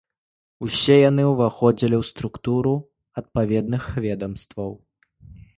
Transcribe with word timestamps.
Усе 0.67 0.95
яны 1.09 1.23
ўваходзілі 1.33 1.95
ў 2.01 2.09
структуру 2.11 2.73
адпаведных 3.21 3.83
ведамстваў. 4.07 4.71